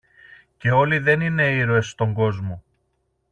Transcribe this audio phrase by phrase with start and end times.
[0.57, 2.63] Και όλοι δεν είναι ήρωες στον κόσμο.